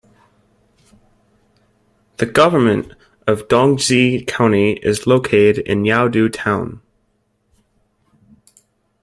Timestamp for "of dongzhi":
3.27-4.25